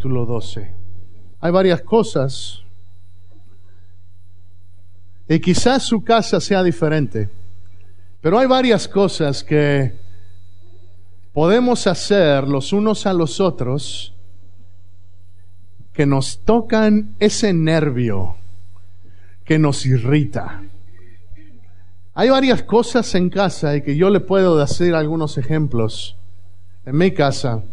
capítulo 0.00 0.24
12. 0.24 0.74
Hay 1.40 1.52
varias 1.52 1.82
cosas. 1.82 2.62
Y 5.28 5.38
quizás 5.40 5.82
su 5.82 6.02
casa 6.02 6.40
sea 6.40 6.62
diferente. 6.62 7.28
Pero 8.22 8.38
hay 8.38 8.46
varias 8.46 8.88
cosas 8.88 9.44
que 9.44 9.92
podemos 11.34 11.86
hacer 11.86 12.48
los 12.48 12.72
unos 12.72 13.04
a 13.04 13.12
los 13.12 13.40
otros 13.40 14.14
que 15.92 16.06
nos 16.06 16.38
tocan 16.46 17.14
ese 17.18 17.52
nervio 17.52 18.36
que 19.44 19.58
nos 19.58 19.84
irrita. 19.84 20.62
Hay 22.14 22.30
varias 22.30 22.62
cosas 22.62 23.14
en 23.14 23.28
casa 23.28 23.76
y 23.76 23.82
que 23.82 23.94
yo 23.96 24.08
le 24.08 24.20
puedo 24.20 24.56
decir 24.56 24.94
algunos 24.94 25.36
ejemplos 25.36 26.16
en 26.86 26.96
mi 26.96 27.10
casa 27.10 27.64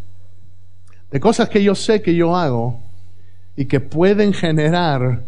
de 1.12 1.20
cosas 1.20 1.50
que 1.50 1.64
yo 1.64 1.76
sé 1.76 2.02
que 2.02 2.16
yo 2.16 2.36
hago 2.36 2.80
y 3.56 3.66
que 3.66 3.80
pueden 3.80 4.34
generar 4.34 5.24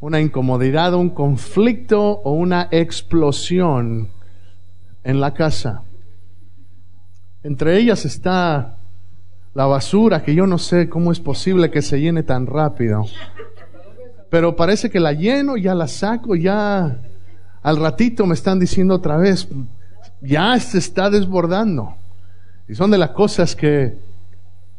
una 0.00 0.20
incomodidad, 0.20 0.94
un 0.94 1.10
conflicto 1.10 2.00
o 2.02 2.32
una 2.32 2.68
explosión 2.70 4.10
en 5.04 5.20
la 5.20 5.34
casa. 5.34 5.82
Entre 7.42 7.78
ellas 7.78 8.04
está 8.04 8.76
la 9.54 9.66
basura, 9.66 10.22
que 10.22 10.34
yo 10.34 10.46
no 10.46 10.58
sé 10.58 10.88
cómo 10.88 11.12
es 11.12 11.20
posible 11.20 11.70
que 11.70 11.82
se 11.82 12.00
llene 12.00 12.22
tan 12.22 12.46
rápido. 12.46 13.04
Pero 14.30 14.54
parece 14.54 14.90
que 14.90 15.00
la 15.00 15.12
lleno, 15.12 15.56
ya 15.56 15.74
la 15.74 15.88
saco, 15.88 16.36
ya 16.36 17.00
al 17.62 17.76
ratito 17.78 18.26
me 18.26 18.34
están 18.34 18.58
diciendo 18.58 18.94
otra 18.94 19.16
vez, 19.16 19.48
ya 20.20 20.58
se 20.60 20.78
está 20.78 21.08
desbordando. 21.08 21.96
Y 22.68 22.74
son 22.74 22.90
de 22.90 22.98
las 22.98 23.10
cosas 23.10 23.56
que, 23.56 23.96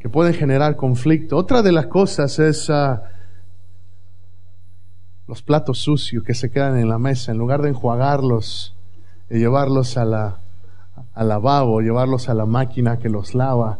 que 0.07 0.13
pueden 0.13 0.33
generar 0.33 0.77
conflicto. 0.77 1.35
Otra 1.35 1.61
de 1.61 1.73
las 1.73 1.87
cosas 1.87 2.39
es 2.39 2.69
ah, 2.69 3.03
los 5.27 5.41
platos 5.41 5.79
sucios 5.79 6.23
que 6.23 6.33
se 6.33 6.49
quedan 6.49 6.77
en 6.77 6.87
la 6.87 6.97
mesa, 6.97 7.33
en 7.33 7.37
lugar 7.37 7.61
de 7.61 7.67
enjuagarlos 7.67 8.73
y 9.29 9.39
llevarlos 9.39 9.97
a 9.97 10.05
la, 10.05 10.39
al 11.13 11.27
lavabo, 11.27 11.81
llevarlos 11.81 12.29
a 12.29 12.33
la 12.33 12.45
máquina 12.45 12.99
que 12.99 13.09
los 13.09 13.35
lava. 13.35 13.79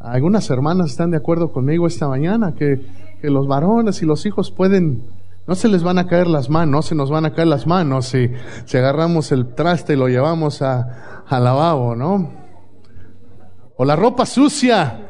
Algunas 0.00 0.50
hermanas 0.50 0.90
están 0.90 1.12
de 1.12 1.18
acuerdo 1.18 1.52
conmigo 1.52 1.86
esta 1.86 2.08
mañana 2.08 2.52
que, 2.56 2.84
que 3.20 3.30
los 3.30 3.46
varones 3.46 4.02
y 4.02 4.06
los 4.06 4.26
hijos 4.26 4.50
pueden, 4.50 5.04
no 5.46 5.54
se 5.54 5.68
les 5.68 5.84
van 5.84 5.98
a 5.98 6.08
caer 6.08 6.26
las 6.26 6.50
manos, 6.50 6.72
no 6.72 6.82
se 6.82 6.96
nos 6.96 7.12
van 7.12 7.26
a 7.26 7.32
caer 7.32 7.46
las 7.46 7.68
manos 7.68 8.06
si, 8.06 8.28
agarramos 8.76 9.30
el 9.30 9.54
traste 9.54 9.92
y 9.92 9.96
lo 9.96 10.08
llevamos 10.08 10.62
a, 10.62 11.22
al 11.28 11.44
lavabo, 11.44 11.94
¿no? 11.94 12.28
O 13.76 13.84
la 13.84 13.94
ropa 13.94 14.26
sucia, 14.26 15.06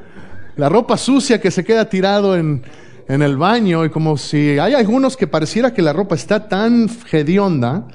la 0.56 0.68
ropa 0.68 0.96
sucia 0.96 1.40
que 1.40 1.50
se 1.50 1.64
queda 1.64 1.88
tirado 1.88 2.36
en, 2.36 2.62
en 3.10 3.22
el 3.22 3.36
baño 3.36 3.84
y 3.84 3.90
como 3.90 4.16
si 4.16 4.58
hay 4.60 4.74
algunos 4.74 5.16
que 5.16 5.26
pareciera 5.26 5.74
que 5.74 5.82
la 5.82 5.92
ropa 5.92 6.14
está 6.14 6.48
tan 6.48 6.88
hedionda 7.10 7.88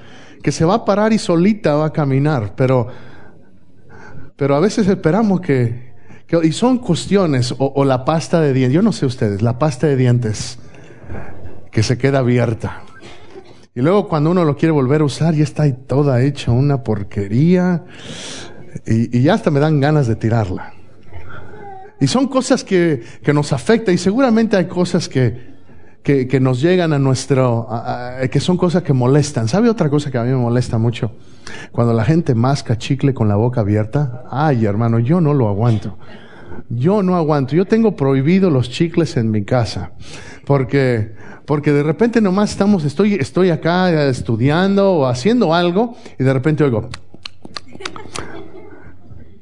que 0.43 0.51
se 0.51 0.65
va 0.65 0.75
a 0.75 0.85
parar 0.85 1.13
y 1.13 1.17
solita 1.17 1.73
va 1.75 1.85
a 1.85 1.93
caminar, 1.93 2.53
pero, 2.55 2.87
pero 4.35 4.55
a 4.55 4.59
veces 4.59 4.87
esperamos 4.87 5.41
que, 5.41 5.93
y 6.43 6.51
son 6.51 6.77
cuestiones, 6.77 7.55
o, 7.57 7.83
la 7.83 8.05
pasta 8.05 8.41
de 8.41 8.53
dientes, 8.53 8.75
yo 8.75 8.81
no 8.81 8.91
sé 8.91 9.07
ustedes, 9.07 9.41
la 9.41 9.57
pasta 9.57 9.87
de 9.87 9.95
dientes 9.95 10.59
que 11.71 11.81
se 11.81 11.97
queda 11.97 12.19
abierta. 12.19 12.83
Y 13.73 13.81
luego 13.81 14.07
cuando 14.07 14.29
uno 14.29 14.45
lo 14.45 14.55
quiere 14.55 14.71
volver 14.71 15.01
a 15.01 15.05
usar, 15.05 15.33
ya 15.33 15.43
está 15.43 15.63
ahí 15.63 15.73
toda 15.87 16.21
hecha 16.21 16.51
una 16.51 16.83
porquería. 16.83 17.83
Y, 18.85 19.17
y 19.17 19.23
ya 19.23 19.33
hasta 19.33 19.49
me 19.49 19.59
dan 19.59 19.79
ganas 19.79 20.05
de 20.05 20.15
tirarla. 20.15 20.74
Y 21.99 22.07
son 22.07 22.27
cosas 22.27 22.63
que, 22.63 23.01
que 23.23 23.33
nos 23.33 23.53
afectan 23.53 23.95
y 23.95 23.97
seguramente 23.97 24.57
hay 24.57 24.65
cosas 24.65 25.07
que, 25.07 25.55
que, 26.03 26.27
que 26.27 26.39
nos 26.39 26.61
llegan 26.61 26.93
a 26.93 26.99
nuestro, 26.99 27.67
que 28.31 28.39
son 28.39 28.57
cosas 28.57 28.83
que 28.83 28.93
molestan. 28.93 29.47
¿Sabe 29.47 29.69
otra 29.69 29.89
cosa 29.89 30.11
que 30.11 30.17
a 30.17 30.23
mí 30.23 30.29
me 30.29 30.37
molesta 30.37 30.77
mucho? 30.77 31.13
Cuando 31.71 31.93
la 31.93 32.05
gente 32.05 32.35
masca 32.35 32.77
chicle 32.77 33.13
con 33.13 33.27
la 33.27 33.35
boca 33.35 33.61
abierta. 33.61 34.23
Ay, 34.29 34.65
hermano, 34.65 34.99
yo 34.99 35.19
no 35.19 35.33
lo 35.33 35.49
aguanto. 35.49 35.97
Yo 36.69 37.01
no 37.01 37.15
aguanto. 37.15 37.55
Yo 37.55 37.65
tengo 37.65 37.95
prohibido 37.95 38.49
los 38.49 38.69
chicles 38.69 39.17
en 39.17 39.31
mi 39.31 39.43
casa. 39.43 39.93
Porque, 40.45 41.15
porque 41.45 41.71
de 41.71 41.81
repente 41.81 42.21
nomás 42.21 42.51
estamos, 42.51 42.83
estoy, 42.85 43.15
estoy 43.15 43.49
acá 43.49 44.07
estudiando 44.07 44.91
o 44.91 45.05
haciendo 45.07 45.53
algo 45.53 45.95
y 46.19 46.23
de 46.23 46.33
repente 46.33 46.63
oigo, 46.63 46.89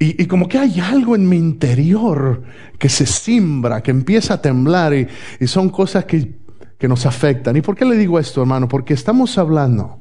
y, 0.04 0.26
como 0.26 0.48
que 0.48 0.58
hay 0.58 0.80
algo 0.80 1.16
en 1.16 1.28
mi 1.30 1.38
interior 1.38 2.44
que 2.78 2.90
se 2.90 3.06
simbra, 3.06 3.82
que 3.82 3.92
empieza 3.92 4.36
a 4.36 4.42
temblar 4.42 4.94
y, 4.94 5.08
y 5.40 5.48
son 5.48 5.70
cosas 5.70 6.06
que, 6.06 6.36
que 6.78 6.88
nos 6.88 7.06
afectan. 7.06 7.56
¿Y 7.56 7.62
por 7.62 7.76
qué 7.76 7.86
le 7.86 7.96
digo 7.96 8.20
esto, 8.20 8.42
hermano? 8.42 8.68
Porque 8.68 8.94
estamos 8.94 9.38
hablando, 9.38 10.00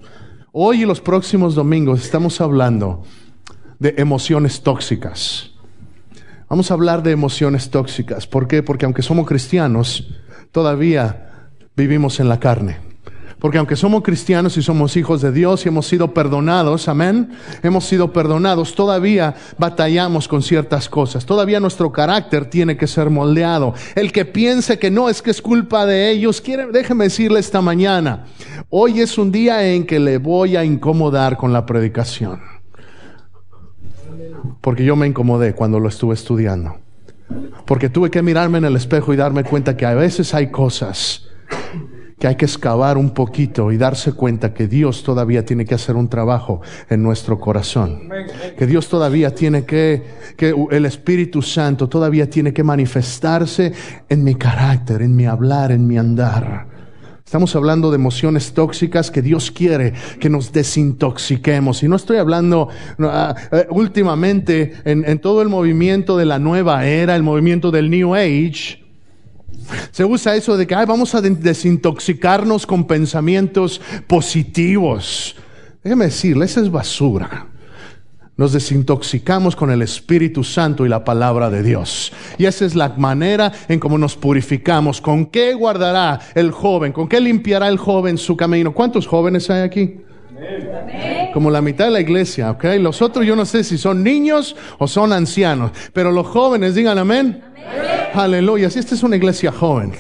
hoy 0.50 0.82
y 0.82 0.86
los 0.86 1.00
próximos 1.00 1.54
domingos 1.54 2.02
estamos 2.02 2.40
hablando 2.40 3.04
de 3.78 3.94
emociones 3.98 4.62
tóxicas. 4.62 5.52
Vamos 6.48 6.70
a 6.70 6.74
hablar 6.74 7.02
de 7.02 7.12
emociones 7.12 7.70
tóxicas. 7.70 8.26
¿Por 8.26 8.46
qué? 8.46 8.62
Porque 8.62 8.84
aunque 8.84 9.02
somos 9.02 9.26
cristianos, 9.26 10.12
todavía 10.50 11.48
vivimos 11.76 12.20
en 12.20 12.28
la 12.28 12.38
carne. 12.40 12.91
Porque 13.42 13.58
aunque 13.58 13.74
somos 13.74 14.04
cristianos 14.04 14.56
y 14.56 14.62
somos 14.62 14.96
hijos 14.96 15.20
de 15.20 15.32
Dios 15.32 15.66
y 15.66 15.68
hemos 15.68 15.88
sido 15.88 16.14
perdonados, 16.14 16.86
amén, 16.86 17.32
hemos 17.64 17.84
sido 17.84 18.12
perdonados, 18.12 18.76
todavía 18.76 19.34
batallamos 19.58 20.28
con 20.28 20.42
ciertas 20.42 20.88
cosas. 20.88 21.26
Todavía 21.26 21.58
nuestro 21.58 21.90
carácter 21.90 22.48
tiene 22.48 22.76
que 22.76 22.86
ser 22.86 23.10
moldeado. 23.10 23.74
El 23.96 24.12
que 24.12 24.24
piense 24.24 24.78
que 24.78 24.92
no 24.92 25.08
es 25.08 25.22
que 25.22 25.32
es 25.32 25.42
culpa 25.42 25.86
de 25.86 26.12
ellos, 26.12 26.40
quiere, 26.40 26.68
déjeme 26.68 27.06
decirle 27.06 27.40
esta 27.40 27.60
mañana, 27.60 28.26
hoy 28.70 29.00
es 29.00 29.18
un 29.18 29.32
día 29.32 29.72
en 29.72 29.86
que 29.86 29.98
le 29.98 30.18
voy 30.18 30.54
a 30.54 30.64
incomodar 30.64 31.36
con 31.36 31.52
la 31.52 31.66
predicación. 31.66 32.40
Porque 34.60 34.84
yo 34.84 34.94
me 34.94 35.08
incomodé 35.08 35.52
cuando 35.52 35.80
lo 35.80 35.88
estuve 35.88 36.14
estudiando. 36.14 36.76
Porque 37.66 37.88
tuve 37.88 38.08
que 38.08 38.22
mirarme 38.22 38.58
en 38.58 38.66
el 38.66 38.76
espejo 38.76 39.12
y 39.12 39.16
darme 39.16 39.42
cuenta 39.42 39.76
que 39.76 39.84
a 39.84 39.94
veces 39.94 40.32
hay 40.32 40.52
cosas 40.52 41.26
que 42.22 42.28
hay 42.28 42.36
que 42.36 42.44
excavar 42.44 42.98
un 42.98 43.10
poquito 43.10 43.72
y 43.72 43.76
darse 43.76 44.12
cuenta 44.12 44.54
que 44.54 44.68
Dios 44.68 45.02
todavía 45.02 45.44
tiene 45.44 45.64
que 45.64 45.74
hacer 45.74 45.96
un 45.96 46.08
trabajo 46.08 46.60
en 46.88 47.02
nuestro 47.02 47.40
corazón. 47.40 48.08
Que 48.56 48.64
Dios 48.64 48.88
todavía 48.88 49.34
tiene 49.34 49.64
que, 49.64 50.04
que 50.36 50.54
el 50.70 50.86
Espíritu 50.86 51.42
Santo 51.42 51.88
todavía 51.88 52.30
tiene 52.30 52.52
que 52.52 52.62
manifestarse 52.62 53.72
en 54.08 54.22
mi 54.22 54.36
carácter, 54.36 55.02
en 55.02 55.16
mi 55.16 55.26
hablar, 55.26 55.72
en 55.72 55.84
mi 55.84 55.98
andar. 55.98 56.68
Estamos 57.24 57.56
hablando 57.56 57.90
de 57.90 57.96
emociones 57.96 58.52
tóxicas 58.52 59.10
que 59.10 59.20
Dios 59.20 59.50
quiere 59.50 59.92
que 60.20 60.30
nos 60.30 60.52
desintoxiquemos. 60.52 61.82
Y 61.82 61.88
no 61.88 61.96
estoy 61.96 62.18
hablando 62.18 62.68
ah, 63.00 63.34
eh, 63.50 63.66
últimamente 63.70 64.74
en, 64.84 65.04
en 65.04 65.18
todo 65.18 65.42
el 65.42 65.48
movimiento 65.48 66.16
de 66.16 66.26
la 66.26 66.38
nueva 66.38 66.86
era, 66.86 67.16
el 67.16 67.24
movimiento 67.24 67.72
del 67.72 67.90
New 67.90 68.14
Age. 68.14 68.81
Se 69.90 70.04
usa 70.04 70.34
eso 70.36 70.56
de 70.56 70.66
que 70.66 70.74
"Ay, 70.74 70.86
vamos 70.86 71.14
a 71.14 71.20
de- 71.20 71.30
desintoxicarnos 71.30 72.66
con 72.66 72.86
pensamientos 72.86 73.80
positivos. 74.06 75.36
Déjeme 75.84 76.06
decirle, 76.06 76.44
esa 76.44 76.60
es 76.60 76.70
basura. 76.70 77.46
Nos 78.36 78.52
desintoxicamos 78.52 79.54
con 79.54 79.70
el 79.70 79.82
Espíritu 79.82 80.42
Santo 80.42 80.86
y 80.86 80.88
la 80.88 81.04
palabra 81.04 81.50
de 81.50 81.62
Dios. 81.62 82.12
Y 82.38 82.46
esa 82.46 82.64
es 82.64 82.74
la 82.74 82.88
manera 82.90 83.52
en 83.68 83.78
cómo 83.78 83.98
nos 83.98 84.16
purificamos. 84.16 85.00
¿Con 85.00 85.26
qué 85.26 85.52
guardará 85.54 86.18
el 86.34 86.50
joven? 86.50 86.92
¿Con 86.92 87.08
qué 87.08 87.20
limpiará 87.20 87.68
el 87.68 87.76
joven 87.76 88.16
su 88.18 88.36
camino? 88.36 88.72
¿Cuántos 88.72 89.06
jóvenes 89.06 89.50
hay 89.50 89.62
aquí? 89.62 90.00
Como 91.32 91.50
la 91.50 91.62
mitad 91.62 91.86
de 91.86 91.90
la 91.90 92.00
iglesia, 92.00 92.50
¿ok? 92.50 92.64
Los 92.78 93.02
otros 93.02 93.26
yo 93.26 93.34
no 93.36 93.44
sé 93.44 93.64
si 93.64 93.78
son 93.78 94.02
niños 94.02 94.54
o 94.78 94.86
son 94.86 95.12
ancianos, 95.12 95.72
pero 95.92 96.10
los 96.12 96.26
jóvenes 96.26 96.74
digan 96.74 96.98
amén. 96.98 97.42
Aleluya, 98.14 98.68
si 98.70 98.78
esta 98.78 98.94
es 98.94 99.02
una 99.02 99.16
iglesia 99.16 99.50
joven. 99.50 99.92